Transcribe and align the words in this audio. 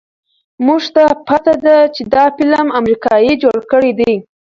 مونږ 0.65 0.83
ته 0.95 1.03
پته 1.27 1.53
ده 1.63 1.75
چې 1.95 2.01
دا 2.13 2.23
فلم 2.37 2.67
امريکې 2.79 3.31
جوړ 3.43 3.57
کړے 3.71 3.91
دے 3.99 4.13